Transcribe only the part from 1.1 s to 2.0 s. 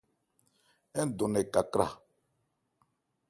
dɔn nkɛ kakrâ.